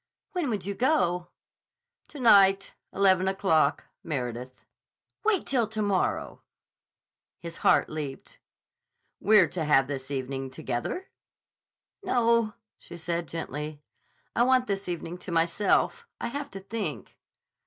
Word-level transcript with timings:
"When 0.31 0.49
would 0.49 0.65
you 0.65 0.73
go?" 0.73 1.29
"To 2.07 2.19
night. 2.19 2.73
Eleven 2.91 3.27
o'clock. 3.27 3.85
Meredith." 4.03 4.65
"Wait 5.23 5.45
till 5.45 5.67
to 5.67 5.81
morrow." 5.83 6.41
His 7.37 7.57
heart 7.57 7.87
leaped. 7.87 8.39
"We're 9.19 9.45
to 9.49 9.63
have 9.63 9.85
this 9.85 10.09
evening 10.09 10.49
together?" 10.49 11.11
"No," 12.01 12.55
she 12.79 12.97
said 12.97 13.27
gently. 13.27 13.83
"I 14.35 14.41
want 14.41 14.65
this 14.65 14.89
evening 14.89 15.19
to 15.19 15.31
myself. 15.31 16.07
I 16.19 16.29
have 16.29 16.49
to 16.49 16.59
think." 16.59 17.15